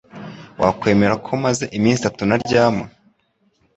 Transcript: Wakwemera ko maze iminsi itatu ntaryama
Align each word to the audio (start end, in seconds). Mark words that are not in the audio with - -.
Wakwemera 0.61 1.15
ko 1.25 1.31
maze 1.43 1.63
iminsi 1.77 1.99
itatu 2.01 2.21
ntaryama 2.25 2.85